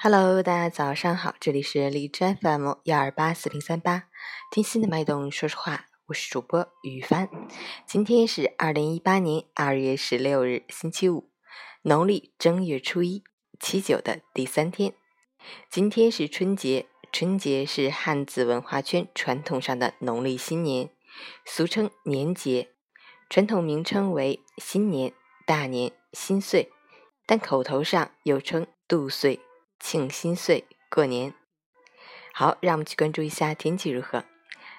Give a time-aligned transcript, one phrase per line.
[0.00, 4.04] Hello，大家早上好，这里是荔枝 FM 幺二八四零三八，
[4.48, 7.28] 听心的脉动，说实话，我是主播雨帆。
[7.84, 11.32] 今天是二零一八年二月十六日，星期五，
[11.82, 13.24] 农历正月初一，
[13.58, 14.94] 七九的第三天。
[15.68, 20.90] 今天是春节，春节是汉字文化圈传统上的农历新年，
[21.44, 22.68] 俗称年节，
[23.28, 25.12] 传统名称为新年、
[25.44, 26.70] 大年、新岁，
[27.26, 29.40] 但口头上又称度岁。
[29.80, 31.32] 庆新岁，过年
[32.34, 34.24] 好，让我们去关注一下天气如何。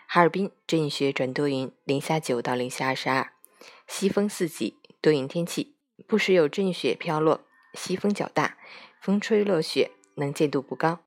[0.07, 3.31] 哈尔滨阵雪转多云，零下九到零下二十二，
[3.87, 5.75] 西风四级，多云天气，
[6.07, 7.41] 不时有阵雪飘落，
[7.73, 8.57] 西风较大，
[9.01, 10.99] 风吹落雪，能见度不高，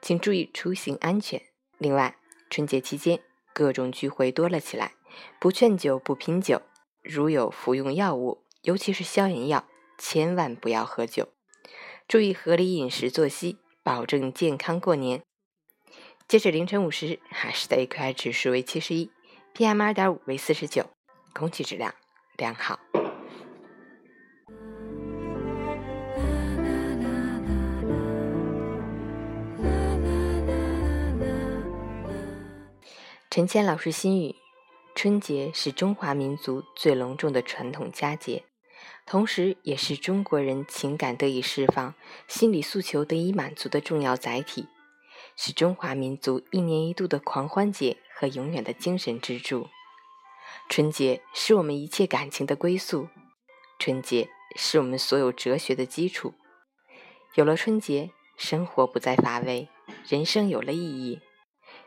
[0.00, 1.42] 请注意出行安全。
[1.78, 2.16] 另外，
[2.48, 3.20] 春节期间
[3.52, 4.92] 各种聚会多了起来，
[5.38, 6.62] 不劝酒不拼酒，
[7.02, 9.66] 如有服用药物，尤其是消炎药，
[9.98, 11.28] 千万不要喝酒。
[12.12, 15.22] 注意合理饮食作息，保证健康过年。
[16.28, 19.10] 截止凌晨五时，海市的 AQI 指数为七十一
[19.54, 20.90] ，PM 二点五为四十九，
[21.32, 21.94] 空气质量
[22.36, 22.78] 良好。
[33.30, 34.36] 陈谦老师心语：
[34.94, 38.44] 春节是中华民族最隆重的传统佳节。
[39.04, 41.94] 同时，也是中国人情感得以释放、
[42.28, 44.68] 心理诉求得以满足的重要载体，
[45.36, 49.68] 是中华民族一年一度的狂欢节和永远的精神支柱。
[50.68, 53.08] 春节是我们一切感情的归宿，
[53.78, 56.34] 春节是我们所有哲学的基础。
[57.34, 59.68] 有了春节，生活不再乏味，
[60.06, 61.20] 人生有了意义；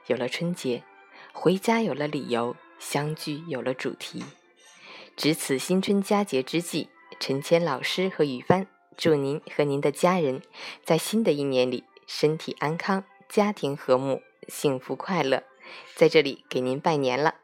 [0.08, 0.84] 有了春节，
[1.34, 4.24] 回家有了理由，相聚有了主题。
[5.16, 6.90] 值此新春佳节之际。
[7.20, 10.42] 陈谦老师和雨帆祝您和您的家人
[10.84, 15.44] 在新的一年里身体安康、家庭和睦、幸福快乐。
[15.96, 17.36] 在这里给您拜年了，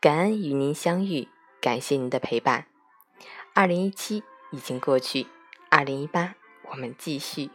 [0.00, 1.28] 感恩与您相遇，
[1.60, 2.66] 感谢您的陪伴。
[3.54, 5.26] 二零一七已经过去，
[5.70, 6.34] 二零一八
[6.70, 7.50] 我们继续。